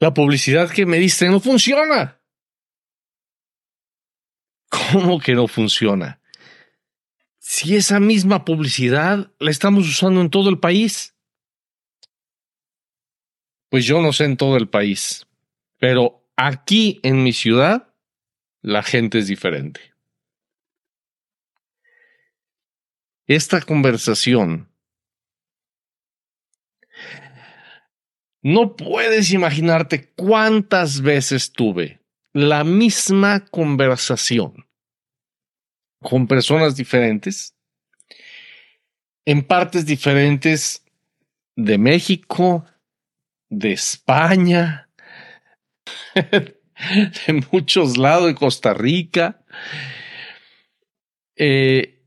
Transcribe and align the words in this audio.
la 0.00 0.14
publicidad 0.14 0.70
que 0.70 0.86
me 0.86 0.98
diste 0.98 1.28
no 1.28 1.40
funciona. 1.40 2.20
¿Cómo 4.70 5.18
que 5.18 5.34
no 5.34 5.48
funciona? 5.48 6.20
Si 7.38 7.76
esa 7.76 7.98
misma 8.00 8.44
publicidad 8.44 9.32
la 9.38 9.50
estamos 9.50 9.88
usando 9.88 10.20
en 10.20 10.30
todo 10.30 10.50
el 10.50 10.58
país. 10.58 11.14
Pues 13.70 13.84
yo 13.84 14.00
no 14.00 14.12
sé 14.12 14.24
en 14.24 14.36
todo 14.36 14.56
el 14.56 14.68
país, 14.68 15.26
pero 15.78 16.26
aquí 16.36 17.00
en 17.02 17.22
mi 17.22 17.32
ciudad 17.32 17.94
la 18.62 18.82
gente 18.82 19.18
es 19.18 19.26
diferente. 19.26 19.80
Esta 23.26 23.60
conversación 23.60 24.70
no 28.48 28.76
puedes 28.76 29.30
imaginarte 29.30 30.10
cuántas 30.16 31.02
veces 31.02 31.52
tuve 31.52 32.00
la 32.32 32.64
misma 32.64 33.44
conversación 33.44 34.66
con 36.00 36.26
personas 36.26 36.76
diferentes, 36.76 37.54
en 39.26 39.42
partes 39.42 39.84
diferentes 39.84 40.82
de 41.56 41.76
México, 41.76 42.64
de 43.50 43.72
España, 43.72 44.88
de 46.14 47.44
muchos 47.52 47.98
lados 47.98 48.28
de 48.28 48.34
Costa 48.34 48.72
Rica. 48.72 49.44
Eh, 51.36 51.97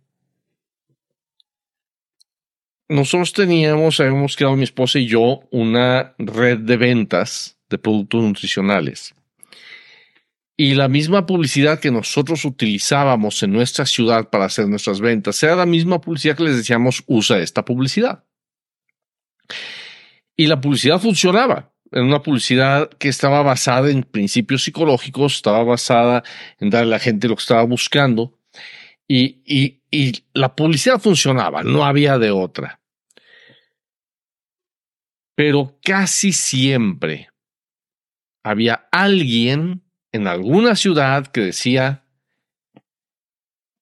nosotros 2.91 3.31
teníamos, 3.31 4.01
habíamos 4.01 4.35
creado 4.35 4.57
mi 4.57 4.63
esposa 4.63 4.99
y 4.99 5.07
yo 5.07 5.43
una 5.49 6.13
red 6.17 6.57
de 6.57 6.75
ventas 6.75 7.57
de 7.69 7.77
productos 7.77 8.21
nutricionales. 8.21 9.15
Y 10.57 10.75
la 10.75 10.89
misma 10.89 11.25
publicidad 11.25 11.79
que 11.79 11.89
nosotros 11.89 12.43
utilizábamos 12.43 13.41
en 13.43 13.53
nuestra 13.53 13.85
ciudad 13.85 14.29
para 14.29 14.45
hacer 14.45 14.67
nuestras 14.67 14.99
ventas 14.99 15.41
era 15.41 15.55
la 15.55 15.65
misma 15.65 16.01
publicidad 16.01 16.35
que 16.35 16.43
les 16.43 16.57
decíamos 16.57 17.01
usa 17.07 17.39
esta 17.39 17.63
publicidad. 17.63 18.25
Y 20.35 20.47
la 20.47 20.59
publicidad 20.59 20.99
funcionaba. 20.99 21.71
Era 21.93 22.03
una 22.03 22.21
publicidad 22.21 22.89
que 22.89 23.07
estaba 23.07 23.41
basada 23.41 23.89
en 23.89 24.03
principios 24.03 24.63
psicológicos, 24.63 25.35
estaba 25.35 25.63
basada 25.63 26.23
en 26.59 26.69
darle 26.69 26.95
a 26.95 26.97
la 26.97 26.99
gente 26.99 27.29
lo 27.29 27.37
que 27.37 27.41
estaba 27.41 27.63
buscando. 27.63 28.37
Y, 29.07 29.79
la 30.33 30.55
publicidad 30.55 30.99
funcionaba, 30.99 31.63
no 31.63 31.85
había 31.85 32.17
de 32.17 32.31
otra. 32.31 32.80
Pero 35.41 35.79
casi 35.81 36.33
siempre 36.33 37.31
había 38.43 38.87
alguien 38.91 39.81
en 40.11 40.27
alguna 40.27 40.75
ciudad 40.75 41.25
que 41.25 41.41
decía, 41.41 42.05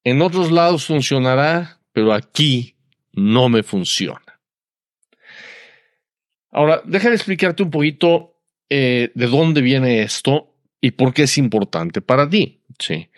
en 0.02 0.22
otros 0.22 0.50
lados 0.50 0.86
funcionará, 0.86 1.82
pero 1.92 2.14
aquí 2.14 2.76
no 3.12 3.50
me 3.50 3.62
funciona. 3.62 4.40
Ahora, 6.50 6.80
déjame 6.86 7.16
explicarte 7.16 7.62
un 7.62 7.70
poquito 7.70 8.40
eh, 8.70 9.12
de 9.14 9.26
dónde 9.26 9.60
viene 9.60 10.00
esto 10.00 10.56
y 10.80 10.92
por 10.92 11.12
qué 11.12 11.24
es 11.24 11.36
importante 11.36 12.00
para 12.00 12.26
ti. 12.26 12.62
¿sí? 12.78 13.10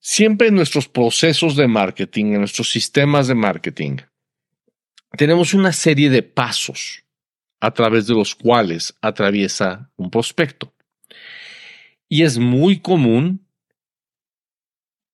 Siempre 0.00 0.48
en 0.48 0.54
nuestros 0.54 0.88
procesos 0.88 1.56
de 1.56 1.68
marketing, 1.68 2.24
en 2.32 2.38
nuestros 2.38 2.70
sistemas 2.70 3.28
de 3.28 3.34
marketing, 3.34 3.98
tenemos 5.18 5.52
una 5.52 5.74
serie 5.74 6.08
de 6.08 6.22
pasos 6.22 7.02
a 7.60 7.70
través 7.72 8.06
de 8.06 8.14
los 8.14 8.34
cuales 8.34 8.94
atraviesa 9.00 9.90
un 9.96 10.10
prospecto. 10.10 10.74
Y 12.08 12.22
es 12.22 12.38
muy 12.38 12.80
común 12.80 13.46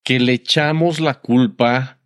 que 0.05 0.19
le 0.19 0.35
echamos 0.35 1.01
la 1.01 1.21
culpa 1.21 2.01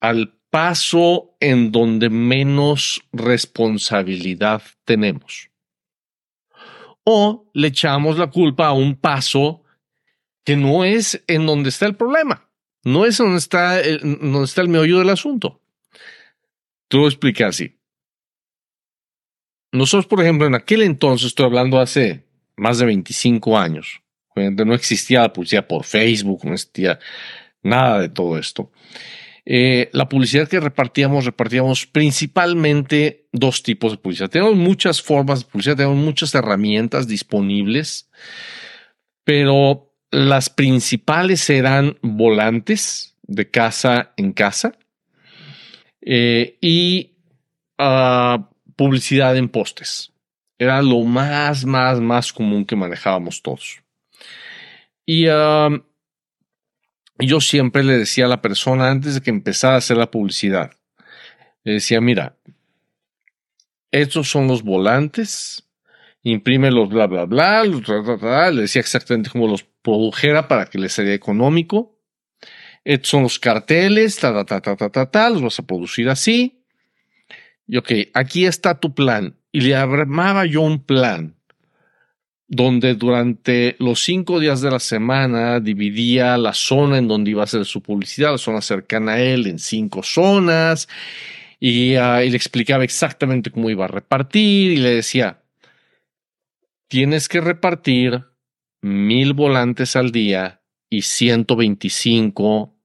al 0.00 0.36
paso 0.50 1.36
en 1.40 1.72
donde 1.72 2.10
menos 2.10 3.02
responsabilidad 3.12 4.62
tenemos. 4.84 5.50
O 7.04 7.50
le 7.54 7.68
echamos 7.68 8.18
la 8.18 8.30
culpa 8.30 8.68
a 8.68 8.72
un 8.72 8.96
paso 8.96 9.62
que 10.44 10.56
no 10.56 10.84
es 10.84 11.24
en 11.26 11.46
donde 11.46 11.70
está 11.70 11.86
el 11.86 11.96
problema, 11.96 12.50
no 12.84 13.06
es 13.06 13.18
donde 13.18 13.38
está 13.38 13.80
el, 13.80 13.98
donde 14.00 14.44
está 14.44 14.60
el 14.60 14.68
meollo 14.68 14.98
del 14.98 15.10
asunto. 15.10 15.60
Te 16.88 16.96
lo 16.96 17.02
voy 17.02 17.08
a 17.08 17.10
explicar 17.10 17.48
así. 17.48 17.78
Nosotros, 19.74 20.06
por 20.06 20.22
ejemplo, 20.22 20.46
en 20.46 20.54
aquel 20.54 20.82
entonces, 20.82 21.26
estoy 21.26 21.46
hablando 21.46 21.80
hace 21.80 22.22
más 22.56 22.78
de 22.78 22.86
25 22.86 23.58
años, 23.58 24.02
cuando 24.28 24.64
no 24.64 24.72
existía 24.72 25.22
la 25.22 25.32
publicidad 25.32 25.66
por 25.66 25.82
Facebook, 25.82 26.44
no 26.44 26.52
existía 26.52 27.00
nada 27.60 27.98
de 27.98 28.08
todo 28.08 28.38
esto. 28.38 28.70
Eh, 29.44 29.90
la 29.92 30.08
publicidad 30.08 30.46
que 30.46 30.60
repartíamos, 30.60 31.24
repartíamos 31.24 31.86
principalmente 31.86 33.26
dos 33.32 33.64
tipos 33.64 33.90
de 33.90 33.98
publicidad. 33.98 34.30
Tenemos 34.30 34.54
muchas 34.54 35.02
formas 35.02 35.40
de 35.40 35.50
publicidad, 35.50 35.76
tenemos 35.76 35.98
muchas 35.98 36.32
herramientas 36.36 37.08
disponibles, 37.08 38.08
pero 39.24 39.92
las 40.12 40.50
principales 40.50 41.50
eran 41.50 41.98
volantes 42.00 43.16
de 43.22 43.50
casa 43.50 44.12
en 44.16 44.34
casa 44.34 44.78
eh, 46.00 46.58
y 46.60 47.16
uh, 47.80 48.53
publicidad 48.76 49.36
en 49.36 49.48
postes. 49.48 50.12
Era 50.58 50.82
lo 50.82 51.00
más, 51.00 51.64
más, 51.64 52.00
más 52.00 52.32
común 52.32 52.64
que 52.64 52.76
manejábamos 52.76 53.42
todos. 53.42 53.82
Y 55.04 55.28
uh, 55.28 55.84
yo 57.18 57.40
siempre 57.40 57.82
le 57.82 57.98
decía 57.98 58.26
a 58.26 58.28
la 58.28 58.42
persona 58.42 58.90
antes 58.90 59.14
de 59.14 59.20
que 59.20 59.30
empezara 59.30 59.74
a 59.74 59.78
hacer 59.78 59.96
la 59.96 60.10
publicidad, 60.10 60.72
le 61.64 61.74
decía, 61.74 62.00
mira, 62.00 62.36
estos 63.90 64.28
son 64.28 64.48
los 64.48 64.62
volantes, 64.62 65.68
imprime 66.22 66.70
los 66.70 66.88
bla, 66.88 67.06
bla, 67.06 67.24
bla, 67.26 67.64
bla, 67.64 68.50
le 68.50 68.62
decía 68.62 68.80
exactamente 68.80 69.30
cómo 69.30 69.46
los 69.46 69.62
produjera 69.62 70.48
para 70.48 70.66
que 70.66 70.78
les 70.78 70.92
sería 70.92 71.14
económico. 71.14 71.98
Estos 72.84 73.10
son 73.10 73.22
los 73.22 73.38
carteles, 73.38 74.16
ta, 74.16 74.44
ta, 74.44 74.60
ta, 74.60 74.76
ta, 74.76 74.88
ta, 74.90 75.10
ta, 75.10 75.30
los 75.30 75.42
vas 75.42 75.58
a 75.58 75.66
producir 75.66 76.08
así. 76.08 76.63
Y 77.66 77.76
ok, 77.76 77.90
aquí 78.14 78.46
está 78.46 78.78
tu 78.78 78.94
plan. 78.94 79.36
Y 79.52 79.60
le 79.60 79.74
armaba 79.74 80.46
yo 80.46 80.62
un 80.62 80.82
plan 80.82 81.34
donde 82.46 82.94
durante 82.94 83.74
los 83.78 84.02
cinco 84.02 84.38
días 84.38 84.60
de 84.60 84.70
la 84.70 84.78
semana 84.78 85.60
dividía 85.60 86.36
la 86.36 86.52
zona 86.52 86.98
en 86.98 87.08
donde 87.08 87.30
iba 87.30 87.40
a 87.40 87.44
hacer 87.44 87.64
su 87.64 87.82
publicidad, 87.82 88.32
la 88.32 88.38
zona 88.38 88.60
cercana 88.60 89.12
a 89.12 89.20
él, 89.20 89.46
en 89.46 89.58
cinco 89.58 90.02
zonas, 90.02 90.88
y, 91.58 91.96
uh, 91.96 92.20
y 92.20 92.30
le 92.30 92.36
explicaba 92.36 92.84
exactamente 92.84 93.50
cómo 93.50 93.70
iba 93.70 93.86
a 93.86 93.88
repartir, 93.88 94.72
y 94.72 94.76
le 94.76 94.94
decía, 94.96 95.42
tienes 96.88 97.28
que 97.28 97.40
repartir 97.40 98.24
mil 98.82 99.32
volantes 99.32 99.96
al 99.96 100.12
día 100.12 100.60
y 100.90 101.02
125 101.02 102.76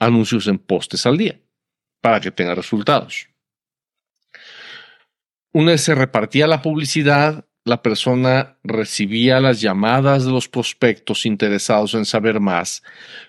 anuncios 0.00 0.48
en 0.48 0.58
postes 0.58 1.06
al 1.06 1.16
día 1.16 1.40
para 2.00 2.20
que 2.20 2.30
tenga 2.30 2.54
resultados. 2.54 3.28
Una 5.54 5.70
vez 5.70 5.82
se 5.82 5.94
repartía 5.94 6.48
la 6.48 6.62
publicidad, 6.62 7.46
la 7.64 7.80
persona 7.80 8.58
recibía 8.64 9.38
las 9.38 9.60
llamadas 9.60 10.24
de 10.24 10.32
los 10.32 10.48
prospectos 10.48 11.24
interesados 11.26 11.94
en 11.94 12.04
saber 12.04 12.40
más, 12.40 12.82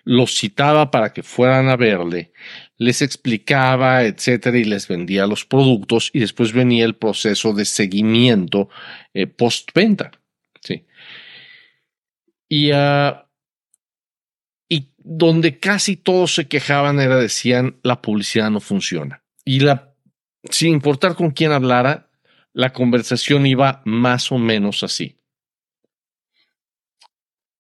los 0.06 0.36
citaba 0.36 0.90
para 0.90 1.14
que 1.14 1.22
fueran 1.22 1.70
a 1.70 1.76
verle, 1.76 2.32
les 2.78 3.04
explicaba, 3.04 4.06
etcétera, 4.06 4.58
y 4.58 4.64
les 4.64 4.88
vendía 4.88 5.28
los 5.28 5.46
productos 5.46 6.10
y 6.14 6.20
después 6.20 6.52
venía 6.52 6.84
el 6.86 6.96
proceso 6.96 7.54
de 7.54 7.64
seguimiento 7.64 8.70
eh, 9.14 9.28
postventa. 9.28 10.10
Sí. 10.62 10.84
Y, 12.50 12.72
uh, 12.72 13.18
y 14.68 14.90
donde 14.98 15.60
casi 15.60 15.96
todos 15.96 16.34
se 16.34 16.48
quejaban 16.48 17.00
era 17.00 17.18
decían 17.18 17.76
la 17.84 18.02
publicidad 18.02 18.50
no 18.50 18.62
funciona. 18.62 19.22
Y 19.46 19.60
la, 19.60 19.94
sin 20.50 20.74
importar 20.74 21.14
con 21.14 21.30
quién 21.30 21.52
hablara, 21.52 22.10
la 22.56 22.72
conversación 22.72 23.46
iba 23.46 23.82
más 23.84 24.32
o 24.32 24.38
menos 24.38 24.82
así. 24.82 25.20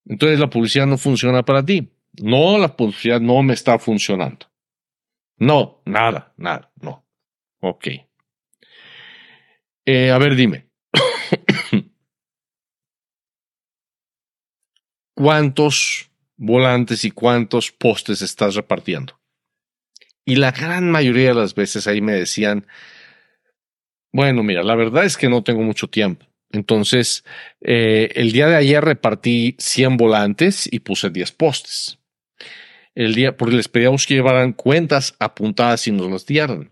Entonces 0.05 0.39
la 0.39 0.49
publicidad 0.49 0.87
no 0.87 0.97
funciona 0.97 1.43
para 1.43 1.65
ti. 1.65 1.91
No, 2.21 2.57
la 2.57 2.77
publicidad 2.77 3.19
no 3.19 3.43
me 3.43 3.53
está 3.53 3.77
funcionando. 3.77 4.49
No, 5.37 5.81
nada, 5.85 6.33
nada, 6.37 6.71
no. 6.79 7.05
Ok. 7.59 7.87
Eh, 9.85 10.11
a 10.11 10.17
ver, 10.17 10.35
dime. 10.35 10.69
¿Cuántos 15.13 16.09
volantes 16.37 17.03
y 17.03 17.11
cuántos 17.11 17.69
postes 17.73 18.21
estás 18.21 18.55
repartiendo? 18.55 19.19
Y 20.23 20.37
la 20.37 20.51
gran 20.51 20.89
mayoría 20.89 21.29
de 21.29 21.35
las 21.35 21.53
veces 21.53 21.85
ahí 21.85 21.99
me 21.99 22.13
decían, 22.13 22.65
bueno, 24.15 24.43
mira, 24.43 24.63
la 24.63 24.75
verdad 24.75 25.03
es 25.03 25.17
que 25.17 25.27
no 25.27 25.43
tengo 25.43 25.61
mucho 25.61 25.89
tiempo. 25.89 26.25
Entonces, 26.49 27.25
eh, 27.59 28.13
el 28.15 28.31
día 28.31 28.47
de 28.47 28.55
ayer 28.55 28.81
repartí 28.81 29.57
100 29.59 29.97
volantes 29.97 30.69
y 30.71 30.79
puse 30.79 31.09
10 31.09 31.33
postes. 31.33 31.99
El 32.93 33.13
día, 33.13 33.35
porque 33.35 33.57
les 33.57 33.67
pedíamos 33.67 34.07
que 34.07 34.13
llevaran 34.13 34.53
cuentas 34.53 35.17
apuntadas 35.19 35.85
y 35.89 35.91
nos 35.91 36.09
las 36.09 36.25
dieran. 36.25 36.71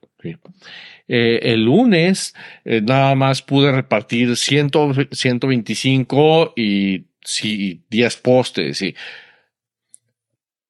Eh, 1.10 1.40
el 1.42 1.66
lunes 1.66 2.34
eh, 2.64 2.80
nada 2.80 3.14
más 3.14 3.42
pude 3.42 3.74
repartir 3.74 4.38
100, 4.38 4.72
125 5.12 6.54
y 6.56 7.08
sí, 7.26 7.84
10 7.90 8.16
postes. 8.22 8.82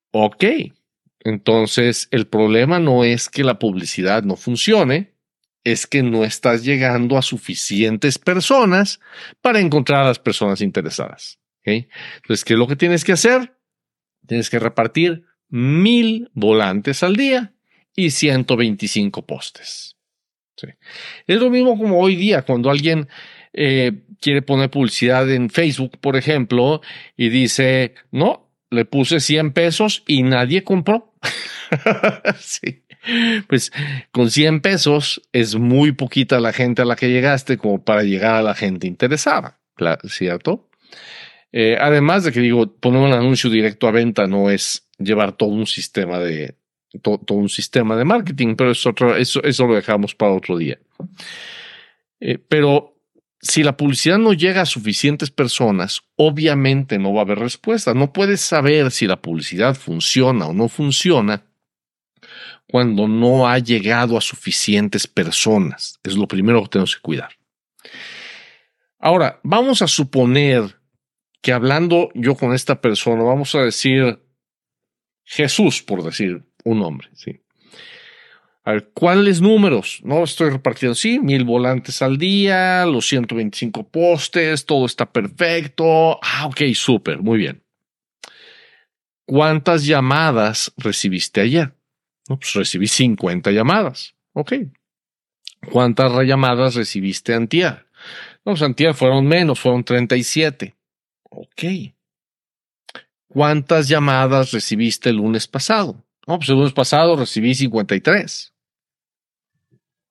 Ok, 0.09 0.43
entonces 1.19 2.07
el 2.09 2.25
problema 2.25 2.79
no 2.79 3.03
es 3.03 3.29
que 3.29 3.43
la 3.43 3.59
publicidad 3.59 4.23
no 4.23 4.35
funcione, 4.37 5.12
es 5.63 5.87
que 5.87 6.03
no 6.03 6.23
estás 6.23 6.63
llegando 6.63 7.17
a 7.17 7.21
suficientes 7.21 8.17
personas 8.17 8.99
para 9.41 9.59
encontrar 9.59 10.01
a 10.01 10.07
las 10.07 10.19
personas 10.19 10.61
interesadas. 10.61 11.39
Entonces, 11.63 12.43
¿qué 12.43 12.53
es 12.53 12.59
lo 12.59 12.67
que 12.67 12.75
tienes 12.75 13.03
que 13.03 13.13
hacer? 13.13 13.55
Tienes 14.27 14.49
que 14.49 14.59
repartir 14.59 15.25
mil 15.49 16.29
volantes 16.33 17.03
al 17.03 17.15
día 17.15 17.53
y 17.95 18.09
125 18.09 19.25
postes. 19.25 19.97
Es 21.27 21.39
lo 21.39 21.49
mismo 21.49 21.77
como 21.77 21.99
hoy 21.99 22.15
día, 22.15 22.43
cuando 22.43 22.69
alguien 22.69 23.09
eh, 23.51 24.03
quiere 24.21 24.41
poner 24.41 24.69
publicidad 24.69 25.29
en 25.29 25.49
Facebook, 25.49 25.99
por 25.99 26.15
ejemplo, 26.15 26.81
y 27.17 27.29
dice, 27.29 27.95
no, 28.11 28.49
le 28.69 28.85
puse 28.85 29.19
100 29.19 29.51
pesos 29.51 30.03
y 30.07 30.23
nadie 30.23 30.63
compró. 30.63 31.13
sí 32.39 32.82
pues 33.47 33.71
con 34.11 34.29
100 34.29 34.61
pesos 34.61 35.21
es 35.31 35.55
muy 35.55 35.91
poquita 35.91 36.39
la 36.39 36.53
gente 36.53 36.81
a 36.81 36.85
la 36.85 36.95
que 36.95 37.09
llegaste 37.09 37.57
como 37.57 37.83
para 37.83 38.03
llegar 38.03 38.35
a 38.35 38.41
la 38.41 38.55
gente 38.55 38.87
interesada, 38.87 39.59
¿cierto? 40.05 40.69
Eh, 41.51 41.77
además 41.79 42.23
de 42.23 42.31
que 42.31 42.39
digo, 42.39 42.75
poner 42.77 43.01
un 43.01 43.13
anuncio 43.13 43.49
directo 43.49 43.87
a 43.87 43.91
venta 43.91 44.25
no 44.27 44.49
es 44.49 44.89
llevar 44.97 45.33
todo 45.33 45.49
un 45.49 45.67
sistema 45.67 46.19
de 46.19 46.55
todo, 47.01 47.19
un 47.35 47.49
sistema 47.49 47.95
de 47.95 48.05
marketing, 48.05 48.55
pero 48.55 48.71
es 48.71 48.85
otro, 48.85 49.15
eso, 49.15 49.43
eso 49.43 49.67
lo 49.67 49.75
dejamos 49.75 50.15
para 50.15 50.33
otro 50.33 50.57
día. 50.57 50.79
Eh, 52.19 52.37
pero 52.47 52.93
si 53.39 53.61
la 53.61 53.75
publicidad 53.75 54.17
no 54.17 54.33
llega 54.33 54.61
a 54.61 54.65
suficientes 54.65 55.29
personas, 55.29 56.01
obviamente 56.15 56.97
no 56.97 57.13
va 57.13 57.21
a 57.21 57.23
haber 57.23 57.39
respuesta. 57.39 57.93
No 57.93 58.13
puedes 58.13 58.41
saber 58.41 58.89
si 58.91 59.05
la 59.05 59.21
publicidad 59.21 59.75
funciona 59.75 60.47
o 60.47 60.53
no 60.53 60.69
funciona 60.69 61.43
cuando 62.67 63.07
no 63.07 63.47
ha 63.47 63.59
llegado 63.59 64.17
a 64.17 64.21
suficientes 64.21 65.07
personas. 65.07 65.99
Es 66.03 66.15
lo 66.15 66.27
primero 66.27 66.63
que 66.63 66.69
tenemos 66.69 66.95
que 66.95 67.01
cuidar. 67.01 67.31
Ahora, 68.99 69.39
vamos 69.43 69.81
a 69.81 69.87
suponer 69.87 70.79
que 71.41 71.51
hablando 71.51 72.09
yo 72.13 72.35
con 72.35 72.53
esta 72.53 72.79
persona, 72.79 73.21
vamos 73.21 73.53
a 73.53 73.61
decir 73.63 74.19
Jesús, 75.25 75.81
por 75.83 76.03
decir 76.03 76.43
un 76.63 76.79
nombre, 76.79 77.09
¿sí? 77.13 77.41
A 78.65 78.71
ver, 78.71 78.91
¿cuáles 78.93 79.41
números? 79.41 79.99
No 80.03 80.23
estoy 80.23 80.51
repartiendo, 80.51 80.95
sí, 80.95 81.19
mil 81.19 81.43
volantes 81.43 82.01
al 82.01 82.17
día, 82.17 82.85
los 82.85 83.05
125 83.07 83.89
postes, 83.89 84.65
todo 84.65 84.85
está 84.85 85.11
perfecto. 85.11 86.17
Ah, 86.21 86.47
ok, 86.47 86.61
súper, 86.73 87.21
muy 87.21 87.37
bien. 87.37 87.61
¿Cuántas 89.25 89.85
llamadas 89.85 90.73
recibiste 90.77 91.41
ayer? 91.41 91.73
No, 92.27 92.37
pues 92.39 92.53
recibí 92.53 92.87
50 92.87 93.51
llamadas. 93.51 94.15
Ok. 94.33 94.53
¿Cuántas 95.71 96.11
llamadas 96.25 96.75
recibiste 96.75 97.33
antier? 97.33 97.85
No, 98.45 98.53
pues 98.53 98.61
antier 98.61 98.93
fueron 98.93 99.25
menos, 99.25 99.59
fueron 99.59 99.83
37. 99.83 100.75
Ok. 101.29 101.63
¿Cuántas 103.27 103.87
llamadas 103.87 104.51
recibiste 104.51 105.09
el 105.09 105.17
lunes 105.17 105.47
pasado? 105.47 106.03
No, 106.27 106.37
pues 106.37 106.49
el 106.49 106.55
lunes 106.55 106.73
pasado 106.73 107.15
recibí 107.15 107.55
53. 107.55 108.53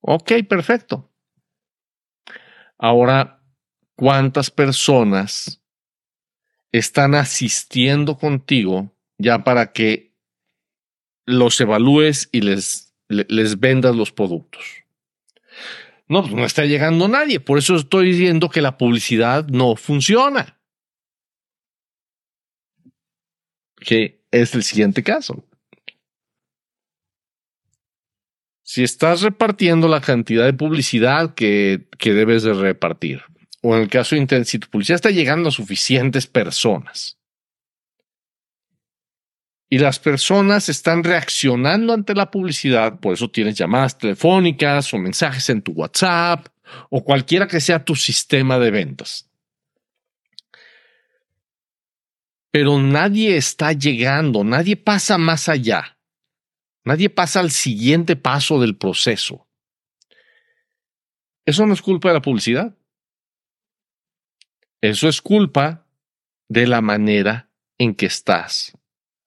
Ok, 0.00 0.32
perfecto. 0.48 1.10
Ahora, 2.78 3.40
¿cuántas 3.94 4.50
personas 4.50 5.62
están 6.72 7.14
asistiendo 7.14 8.18
contigo 8.18 8.90
ya 9.18 9.44
para 9.44 9.72
que 9.72 10.11
los 11.26 11.60
evalúes 11.60 12.28
y 12.32 12.40
les, 12.40 12.94
les 13.08 13.60
vendas 13.60 13.94
los 13.94 14.12
productos. 14.12 14.62
No, 16.08 16.22
pues 16.22 16.34
no 16.34 16.44
está 16.44 16.66
llegando 16.66 17.08
nadie. 17.08 17.40
Por 17.40 17.58
eso 17.58 17.76
estoy 17.76 18.12
diciendo 18.12 18.50
que 18.50 18.60
la 18.60 18.76
publicidad 18.76 19.46
no 19.48 19.76
funciona. 19.76 20.60
Que 23.76 24.22
es 24.30 24.54
el 24.54 24.62
siguiente 24.62 25.02
caso. 25.02 25.44
Si 28.62 28.82
estás 28.82 29.22
repartiendo 29.22 29.88
la 29.88 30.00
cantidad 30.00 30.44
de 30.44 30.52
publicidad 30.52 31.34
que, 31.34 31.88
que 31.98 32.12
debes 32.12 32.42
de 32.42 32.54
repartir, 32.54 33.22
o 33.62 33.76
en 33.76 33.82
el 33.82 33.88
caso 33.88 34.16
de 34.16 34.44
si 34.44 34.58
tu 34.58 34.68
publicidad 34.68 34.96
está 34.96 35.10
llegando 35.10 35.48
a 35.48 35.52
suficientes 35.52 36.26
personas, 36.26 37.18
y 39.72 39.78
las 39.78 39.98
personas 39.98 40.68
están 40.68 41.02
reaccionando 41.02 41.94
ante 41.94 42.14
la 42.14 42.30
publicidad, 42.30 43.00
por 43.00 43.14
eso 43.14 43.30
tienes 43.30 43.54
llamadas 43.54 43.96
telefónicas 43.96 44.92
o 44.92 44.98
mensajes 44.98 45.48
en 45.48 45.62
tu 45.62 45.72
WhatsApp 45.72 46.46
o 46.90 47.02
cualquiera 47.02 47.46
que 47.48 47.58
sea 47.58 47.82
tu 47.82 47.96
sistema 47.96 48.58
de 48.58 48.70
ventas. 48.70 49.30
Pero 52.50 52.78
nadie 52.80 53.38
está 53.38 53.72
llegando, 53.72 54.44
nadie 54.44 54.76
pasa 54.76 55.16
más 55.16 55.48
allá, 55.48 55.96
nadie 56.84 57.08
pasa 57.08 57.40
al 57.40 57.50
siguiente 57.50 58.14
paso 58.14 58.60
del 58.60 58.76
proceso. 58.76 59.48
Eso 61.46 61.64
no 61.64 61.72
es 61.72 61.80
culpa 61.80 62.08
de 62.08 62.14
la 62.14 62.20
publicidad. 62.20 62.76
Eso 64.82 65.08
es 65.08 65.22
culpa 65.22 65.86
de 66.50 66.66
la 66.66 66.82
manera 66.82 67.48
en 67.78 67.94
que 67.94 68.04
estás 68.04 68.76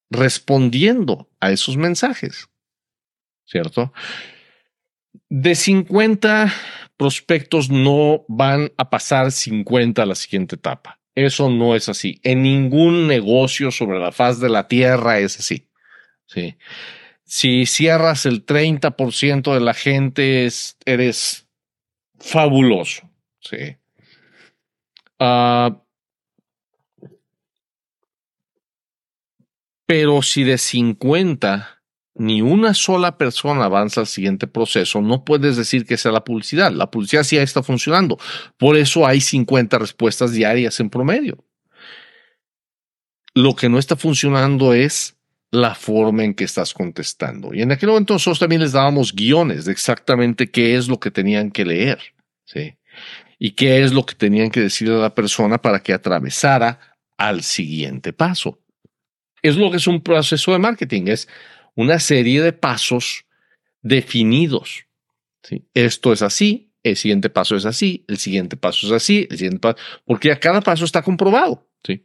respondiendo 0.09 1.29
a 1.39 1.51
esos 1.51 1.77
mensajes, 1.77 2.49
¿cierto? 3.45 3.93
De 5.29 5.55
50 5.55 6.53
prospectos 6.97 7.69
no 7.69 8.25
van 8.27 8.71
a 8.77 8.89
pasar 8.89 9.31
50 9.31 10.01
a 10.01 10.05
la 10.05 10.15
siguiente 10.15 10.55
etapa. 10.55 10.99
Eso 11.15 11.49
no 11.49 11.75
es 11.75 11.87
así. 11.87 12.19
En 12.23 12.43
ningún 12.43 13.07
negocio 13.07 13.71
sobre 13.71 13.99
la 13.99 14.11
faz 14.11 14.39
de 14.39 14.49
la 14.49 14.67
tierra 14.67 15.19
es 15.19 15.39
así. 15.39 15.69
¿sí? 16.25 16.57
Si 17.23 17.65
cierras 17.65 18.25
el 18.25 18.45
30% 18.45 19.53
de 19.53 19.59
la 19.61 19.73
gente, 19.73 20.47
eres 20.85 21.47
fabuloso. 22.19 23.09
¿sí? 23.39 23.77
Ah, 25.19 25.81
Pero 29.85 30.21
si 30.21 30.43
de 30.43 30.57
50 30.57 31.75
ni 32.15 32.41
una 32.41 32.73
sola 32.73 33.17
persona 33.17 33.65
avanza 33.65 34.01
al 34.01 34.07
siguiente 34.07 34.47
proceso, 34.47 35.01
no 35.01 35.25
puedes 35.25 35.57
decir 35.57 35.85
que 35.85 35.97
sea 35.97 36.11
la 36.11 36.23
publicidad. 36.23 36.71
La 36.71 36.89
publicidad 36.89 37.23
sí 37.23 37.37
está 37.37 37.61
funcionando. 37.61 38.17
Por 38.57 38.77
eso 38.77 39.05
hay 39.05 39.19
50 39.19 39.77
respuestas 39.77 40.31
diarias 40.31 40.79
en 40.79 40.89
promedio. 40.89 41.43
Lo 43.33 43.53
que 43.55 43.67
no 43.67 43.77
está 43.77 43.97
funcionando 43.97 44.73
es 44.73 45.17
la 45.51 45.75
forma 45.75 46.23
en 46.23 46.33
que 46.33 46.45
estás 46.45 46.73
contestando. 46.73 47.53
Y 47.53 47.61
en 47.61 47.71
aquel 47.73 47.89
momento 47.89 48.13
nosotros 48.13 48.39
también 48.39 48.61
les 48.61 48.71
dábamos 48.71 49.13
guiones 49.13 49.65
de 49.65 49.73
exactamente 49.73 50.49
qué 50.49 50.75
es 50.75 50.87
lo 50.87 50.99
que 50.99 51.11
tenían 51.11 51.51
que 51.51 51.65
leer. 51.65 51.99
¿sí? 52.45 52.75
Y 53.37 53.51
qué 53.51 53.83
es 53.83 53.91
lo 53.91 54.05
que 54.05 54.15
tenían 54.15 54.51
que 54.51 54.61
decirle 54.61 54.95
a 54.95 54.99
la 54.99 55.15
persona 55.15 55.61
para 55.61 55.81
que 55.81 55.93
atravesara 55.93 56.79
al 57.17 57.43
siguiente 57.43 58.13
paso 58.13 58.59
es 59.47 59.57
lo 59.57 59.69
que 59.69 59.77
es 59.77 59.87
un 59.87 60.01
proceso 60.01 60.51
de 60.51 60.59
marketing, 60.59 61.07
es 61.07 61.27
una 61.75 61.99
serie 61.99 62.41
de 62.41 62.53
pasos 62.53 63.25
definidos. 63.81 64.85
Esto 65.73 66.11
es 66.11 66.23
así, 66.23 66.71
el 66.81 66.95
siguiente 66.95 67.29
paso 67.29 67.55
es 67.55 67.65
así, 67.65 68.03
el 68.07 68.17
siguiente 68.17 68.57
paso 68.57 68.87
es 68.87 68.93
así, 68.93 69.27
el 69.29 69.37
siguiente 69.37 69.59
paso, 69.59 69.77
porque 70.05 70.31
a 70.31 70.39
cada 70.39 70.61
paso 70.61 70.85
está 70.85 71.03
comprobado. 71.03 71.67
¿sí? 71.83 72.03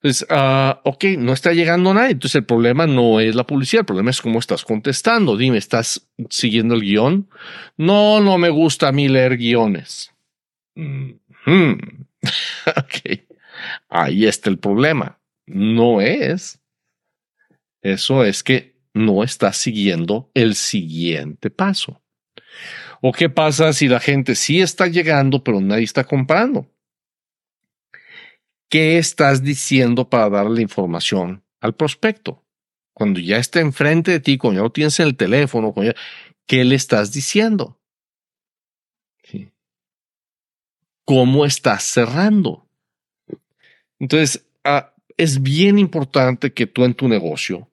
Entonces, 0.00 0.26
uh, 0.30 0.78
ok, 0.84 1.04
no 1.18 1.32
está 1.32 1.52
llegando 1.52 1.92
nadie. 1.94 2.12
Entonces, 2.12 2.36
el 2.36 2.44
problema 2.44 2.86
no 2.86 3.20
es 3.20 3.34
la 3.34 3.46
publicidad, 3.46 3.80
el 3.80 3.86
problema 3.86 4.10
es 4.10 4.20
cómo 4.20 4.38
estás 4.38 4.64
contestando. 4.64 5.36
Dime, 5.36 5.58
¿estás 5.58 6.08
siguiendo 6.30 6.74
el 6.74 6.82
guion? 6.82 7.28
No, 7.76 8.20
no 8.20 8.38
me 8.38 8.50
gusta 8.50 8.88
a 8.88 8.92
mí 8.92 9.08
leer 9.08 9.36
guiones. 9.36 10.12
ok, 10.76 10.96
ahí 13.88 14.26
está 14.26 14.50
el 14.50 14.58
problema 14.58 15.21
no 15.52 16.00
es. 16.00 16.60
Eso 17.82 18.24
es 18.24 18.42
que 18.42 18.76
no 18.94 19.24
está 19.24 19.52
siguiendo 19.52 20.30
el 20.34 20.54
siguiente 20.54 21.50
paso. 21.50 22.02
¿O 23.00 23.12
qué 23.12 23.28
pasa 23.28 23.72
si 23.72 23.88
la 23.88 24.00
gente 24.00 24.34
sí 24.34 24.60
está 24.60 24.86
llegando, 24.86 25.42
pero 25.42 25.60
nadie 25.60 25.84
está 25.84 26.04
comprando? 26.04 26.72
¿qué 28.72 28.96
estás 28.96 29.42
diciendo 29.42 30.08
para 30.08 30.30
darle 30.30 30.62
información 30.62 31.44
al 31.60 31.74
prospecto? 31.74 32.42
Cuando 32.94 33.20
ya 33.20 33.36
está 33.36 33.60
enfrente 33.60 34.12
de 34.12 34.20
ti, 34.20 34.38
cuando 34.38 34.60
ya 34.60 34.62
lo 34.62 34.72
tienes 34.72 34.98
en 34.98 35.08
el 35.08 35.16
teléfono, 35.16 35.74
¿qué 36.46 36.64
le 36.64 36.74
estás 36.74 37.12
diciendo? 37.12 37.78
¿Cómo 41.04 41.44
estás 41.44 41.82
cerrando? 41.82 42.66
Entonces, 43.98 44.46
ah, 44.64 44.91
es 45.16 45.42
bien 45.42 45.78
importante 45.78 46.52
que 46.52 46.66
tú 46.66 46.84
en 46.84 46.94
tu 46.94 47.08
negocio 47.08 47.68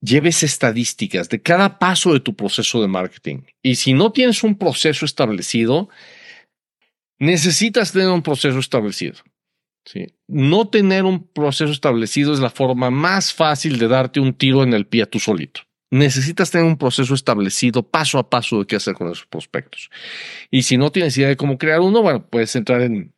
lleves 0.00 0.42
estadísticas 0.42 1.28
de 1.28 1.42
cada 1.42 1.78
paso 1.78 2.12
de 2.12 2.20
tu 2.20 2.34
proceso 2.34 2.80
de 2.80 2.88
marketing. 2.88 3.42
Y 3.62 3.76
si 3.76 3.92
no 3.92 4.12
tienes 4.12 4.42
un 4.42 4.56
proceso 4.56 5.04
establecido, 5.04 5.88
necesitas 7.18 7.92
tener 7.92 8.08
un 8.08 8.22
proceso 8.22 8.58
establecido. 8.58 9.16
No 10.26 10.68
tener 10.68 11.04
un 11.04 11.26
proceso 11.28 11.72
establecido 11.72 12.32
es 12.32 12.40
la 12.40 12.50
forma 12.50 12.90
más 12.90 13.32
fácil 13.32 13.78
de 13.78 13.88
darte 13.88 14.18
un 14.18 14.34
tiro 14.34 14.62
en 14.62 14.74
el 14.74 14.86
pie 14.86 15.02
a 15.02 15.06
tú 15.06 15.20
solito. 15.20 15.60
Necesitas 15.90 16.50
tener 16.50 16.66
un 16.66 16.76
proceso 16.76 17.14
establecido 17.14 17.84
paso 17.84 18.18
a 18.18 18.28
paso 18.28 18.58
de 18.58 18.66
qué 18.66 18.76
hacer 18.76 18.94
con 18.94 19.06
esos 19.06 19.26
prospectos. 19.26 19.88
Y 20.50 20.62
si 20.62 20.76
no 20.76 20.90
tienes 20.90 21.16
idea 21.16 21.28
de 21.28 21.36
cómo 21.36 21.56
crear 21.56 21.80
uno, 21.80 22.02
bueno, 22.02 22.26
puedes 22.26 22.56
entrar 22.56 22.82
en 22.82 23.14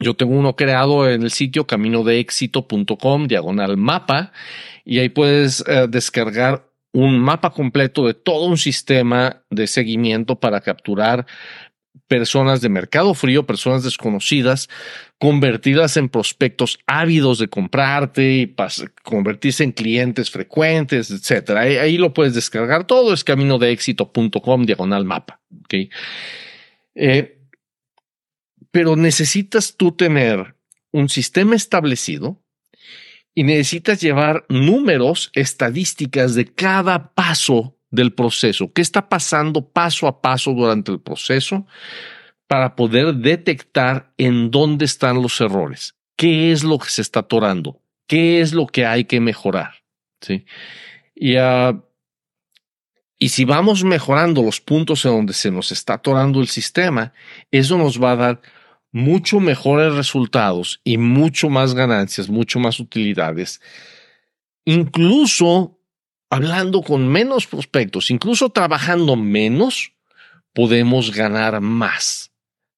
yo 0.00 0.14
tengo 0.14 0.32
uno 0.32 0.56
creado 0.56 1.08
en 1.08 1.22
el 1.22 1.30
sitio 1.30 1.66
caminodeexito.com, 1.66 3.26
diagonal 3.26 3.76
mapa, 3.76 4.32
y 4.84 4.98
ahí 4.98 5.10
puedes 5.10 5.62
eh, 5.68 5.86
descargar 5.88 6.66
un 6.92 7.20
mapa 7.20 7.50
completo 7.50 8.06
de 8.06 8.14
todo 8.14 8.46
un 8.46 8.56
sistema 8.56 9.42
de 9.50 9.66
seguimiento 9.66 10.40
para 10.40 10.60
capturar 10.60 11.26
personas 12.08 12.60
de 12.60 12.68
mercado 12.68 13.14
frío, 13.14 13.46
personas 13.46 13.84
desconocidas, 13.84 14.68
convertirlas 15.18 15.96
en 15.96 16.08
prospectos 16.08 16.80
ávidos 16.86 17.38
de 17.38 17.46
comprarte 17.46 18.32
y 18.32 18.54
convertirse 19.04 19.62
en 19.62 19.70
clientes 19.70 20.28
frecuentes, 20.30 21.12
etcétera. 21.12 21.60
Ahí, 21.60 21.98
lo 21.98 22.12
puedes 22.12 22.34
descargar 22.34 22.84
todo, 22.84 23.14
es 23.14 23.22
caminodeexito.com, 23.22 24.64
diagonal 24.64 25.04
mapa. 25.04 25.40
¿okay? 25.64 25.88
Eh, 26.96 27.39
pero 28.70 28.96
necesitas 28.96 29.76
tú 29.76 29.92
tener 29.92 30.54
un 30.92 31.08
sistema 31.08 31.56
establecido 31.56 32.42
y 33.34 33.44
necesitas 33.44 34.00
llevar 34.00 34.44
números, 34.48 35.30
estadísticas 35.34 36.34
de 36.34 36.46
cada 36.46 37.12
paso 37.12 37.76
del 37.90 38.12
proceso. 38.12 38.72
¿Qué 38.72 38.82
está 38.82 39.08
pasando 39.08 39.68
paso 39.68 40.06
a 40.06 40.20
paso 40.20 40.52
durante 40.52 40.92
el 40.92 41.00
proceso 41.00 41.66
para 42.46 42.74
poder 42.76 43.14
detectar 43.14 44.12
en 44.18 44.50
dónde 44.50 44.84
están 44.84 45.22
los 45.22 45.40
errores? 45.40 45.94
¿Qué 46.16 46.52
es 46.52 46.64
lo 46.64 46.78
que 46.78 46.90
se 46.90 47.02
está 47.02 47.20
atorando? 47.20 47.80
¿Qué 48.06 48.40
es 48.40 48.52
lo 48.52 48.66
que 48.66 48.86
hay 48.86 49.04
que 49.04 49.20
mejorar? 49.20 49.74
¿Sí? 50.20 50.44
Y, 51.14 51.36
uh, 51.38 51.80
y 53.18 53.28
si 53.28 53.44
vamos 53.44 53.84
mejorando 53.84 54.42
los 54.42 54.60
puntos 54.60 55.04
en 55.04 55.12
donde 55.12 55.32
se 55.32 55.50
nos 55.50 55.72
está 55.72 55.94
atorando 55.94 56.40
el 56.40 56.48
sistema, 56.48 57.12
eso 57.50 57.78
nos 57.78 58.02
va 58.02 58.12
a 58.12 58.16
dar 58.16 58.40
mucho 58.92 59.40
mejores 59.40 59.94
resultados 59.94 60.80
y 60.84 60.98
mucho 60.98 61.48
más 61.48 61.74
ganancias, 61.74 62.28
mucho 62.28 62.58
más 62.58 62.80
utilidades, 62.80 63.60
incluso 64.64 65.78
hablando 66.28 66.82
con 66.82 67.08
menos 67.08 67.46
prospectos, 67.46 68.10
incluso 68.10 68.50
trabajando 68.50 69.16
menos, 69.16 69.92
podemos 70.52 71.14
ganar 71.14 71.60
más 71.60 72.29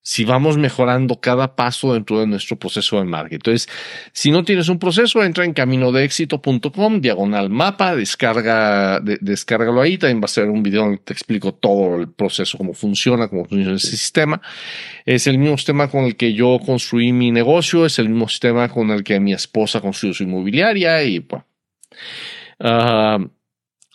si 0.04 0.24
vamos 0.24 0.58
mejorando 0.58 1.20
cada 1.20 1.54
paso 1.54 1.94
dentro 1.94 2.18
de 2.18 2.26
nuestro 2.26 2.58
proceso 2.58 2.98
de 2.98 3.04
marketing. 3.04 3.36
Entonces, 3.36 3.68
si 4.12 4.32
no 4.32 4.44
tienes 4.44 4.68
un 4.68 4.80
proceso, 4.80 5.22
entra 5.22 5.44
en 5.44 5.52
caminodeexito.com, 5.52 7.00
diagonal 7.00 7.50
mapa, 7.50 7.94
descarga, 7.94 9.00
descárgalo 9.00 9.80
ahí. 9.80 9.98
También 9.98 10.20
va 10.20 10.24
a 10.24 10.28
ser 10.28 10.48
un 10.48 10.62
video 10.62 10.82
donde 10.82 10.98
te 10.98 11.12
explico 11.12 11.54
todo 11.54 12.00
el 12.00 12.08
proceso, 12.08 12.58
cómo 12.58 12.74
funciona, 12.74 13.28
cómo 13.28 13.44
funciona 13.44 13.76
ese 13.76 13.96
sistema. 13.96 14.42
Es 15.06 15.28
el 15.28 15.38
mismo 15.38 15.56
sistema 15.56 15.88
con 15.88 16.04
el 16.04 16.16
que 16.16 16.34
yo 16.34 16.58
construí 16.64 17.12
mi 17.12 17.30
negocio, 17.30 17.86
es 17.86 17.98
el 18.00 18.08
mismo 18.08 18.28
sistema 18.28 18.68
con 18.68 18.90
el 18.90 19.04
que 19.04 19.20
mi 19.20 19.32
esposa 19.32 19.80
construyó 19.80 20.14
su 20.14 20.24
inmobiliaria 20.24 21.02
y 21.04 21.20
bueno. 21.20 21.46
Uh, 22.58 23.28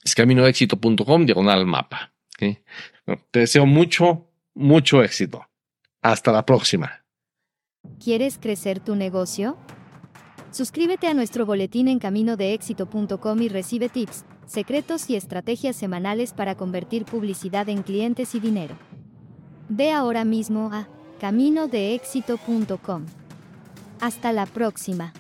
es 0.04 0.16
caminodeexito.com, 0.16 1.26
diagonal 1.26 1.66
mapa. 1.66 2.14
te 2.38 3.40
deseo 3.40 3.66
mucho, 3.66 4.30
mucho 4.54 5.04
éxito. 5.04 5.47
Hasta 6.08 6.32
la 6.32 6.46
próxima. 6.46 7.04
¿Quieres 8.02 8.38
crecer 8.38 8.80
tu 8.80 8.96
negocio? 8.96 9.58
Suscríbete 10.52 11.08
a 11.08 11.14
nuestro 11.14 11.46
boletín 11.46 11.90
en 11.90 12.00
caminodeexito.com 12.00 13.42
y 13.42 13.50
recibe 13.50 13.90
tips, 13.90 14.24
secretos 14.46 15.10
y 15.10 15.18
estrategias 15.18 15.76
semanales 15.76 16.32
para 16.32 16.56
convertir 16.56 17.04
publicidad 17.04 17.68
en 17.68 17.84
clientes 17.84 18.36
y 18.36 18.40
dinero. 18.40 18.78
Ve 19.68 19.92
ahora 19.92 20.24
mismo 20.24 20.70
a 20.72 20.88
caminodeexito.com. 21.20 23.06
Hasta 24.00 24.32
la 24.32 24.46
próxima. 24.46 25.12